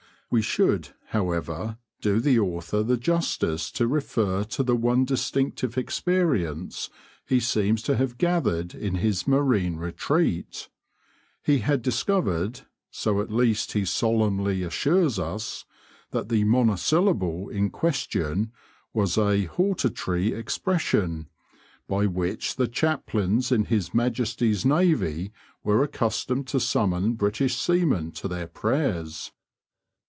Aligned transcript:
We 0.33 0.41
should, 0.41 0.91
however, 1.07 1.77
do 1.99 2.21
the 2.21 2.39
author 2.39 2.83
the 2.83 2.95
justice 2.95 3.69
to 3.73 3.85
refer 3.85 4.45
to 4.45 4.63
the 4.63 4.77
one 4.77 5.03
distinctive 5.03 5.77
experience 5.77 6.89
he 7.25 7.41
seems 7.41 7.81
to 7.81 7.97
have 7.97 8.17
gathered 8.17 8.73
in 8.73 8.95
his 8.95 9.27
marine 9.27 9.75
retreat. 9.75 10.69
He 11.43 11.57
had 11.59 11.81
discovered, 11.81 12.61
so 12.91 13.19
at 13.19 13.29
least 13.29 13.73
he 13.73 13.83
solemnly 13.83 14.63
assures 14.63 15.19
us, 15.19 15.65
that 16.11 16.29
the 16.29 16.45
monosyllable 16.45 17.49
in 17.49 17.69
question 17.69 18.53
was 18.93 19.17
a 19.17 19.47
"hortatory 19.47 20.31
expression" 20.31 21.27
by 21.89 22.05
which 22.05 22.55
the 22.55 22.69
chaplains 22.69 23.51
in 23.51 23.65
His 23.65 23.93
Majesty's 23.93 24.63
navy 24.63 25.33
were 25.61 25.83
accustomed 25.83 26.47
to 26.47 26.59
summon 26.61 27.15
British 27.15 27.57
seamen 27.59 28.13
to 28.13 28.29
their 28.29 28.47
prayers. 28.47 29.33